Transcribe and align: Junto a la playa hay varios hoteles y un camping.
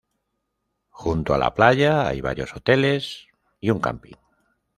Junto 0.89 1.35
a 1.35 1.37
la 1.37 1.53
playa 1.53 2.07
hay 2.07 2.21
varios 2.21 2.55
hoteles 2.55 3.27
y 3.59 3.69
un 3.69 3.77
camping. 3.79 4.15